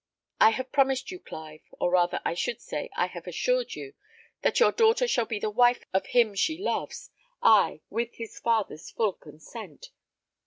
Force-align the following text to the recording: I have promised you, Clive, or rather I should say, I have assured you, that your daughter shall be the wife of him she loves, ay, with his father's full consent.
I 0.39 0.49
have 0.49 0.71
promised 0.71 1.11
you, 1.11 1.19
Clive, 1.19 1.61
or 1.79 1.91
rather 1.91 2.21
I 2.25 2.33
should 2.33 2.59
say, 2.59 2.89
I 2.95 3.05
have 3.05 3.27
assured 3.27 3.75
you, 3.75 3.93
that 4.41 4.59
your 4.59 4.71
daughter 4.71 5.07
shall 5.07 5.27
be 5.27 5.37
the 5.39 5.51
wife 5.51 5.83
of 5.93 6.07
him 6.07 6.33
she 6.33 6.57
loves, 6.57 7.11
ay, 7.43 7.81
with 7.91 8.15
his 8.15 8.39
father's 8.39 8.89
full 8.89 9.13
consent. 9.13 9.91